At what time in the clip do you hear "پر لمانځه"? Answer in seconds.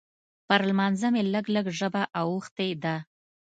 0.47-1.07